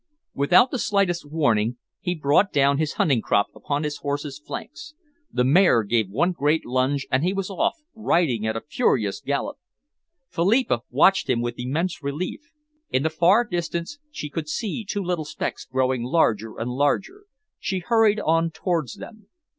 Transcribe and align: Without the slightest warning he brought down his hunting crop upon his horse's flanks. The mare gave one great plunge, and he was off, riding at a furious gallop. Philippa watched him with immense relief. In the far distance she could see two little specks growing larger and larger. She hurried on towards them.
Without 0.33 0.71
the 0.71 0.79
slightest 0.79 1.29
warning 1.29 1.77
he 1.99 2.15
brought 2.15 2.51
down 2.51 2.79
his 2.79 2.93
hunting 2.93 3.21
crop 3.21 3.49
upon 3.55 3.83
his 3.83 3.97
horse's 3.97 4.41
flanks. 4.43 4.95
The 5.31 5.43
mare 5.43 5.83
gave 5.83 6.09
one 6.09 6.31
great 6.31 6.63
plunge, 6.63 7.05
and 7.11 7.23
he 7.23 7.33
was 7.33 7.51
off, 7.51 7.75
riding 7.93 8.47
at 8.47 8.55
a 8.55 8.61
furious 8.67 9.21
gallop. 9.21 9.59
Philippa 10.27 10.81
watched 10.89 11.29
him 11.29 11.39
with 11.39 11.59
immense 11.59 12.01
relief. 12.01 12.49
In 12.89 13.03
the 13.03 13.11
far 13.11 13.43
distance 13.45 13.99
she 14.09 14.27
could 14.27 14.49
see 14.49 14.83
two 14.89 15.03
little 15.03 15.23
specks 15.23 15.65
growing 15.65 16.01
larger 16.01 16.57
and 16.57 16.71
larger. 16.71 17.25
She 17.59 17.77
hurried 17.77 18.19
on 18.19 18.49
towards 18.49 18.95
them. 18.95 19.27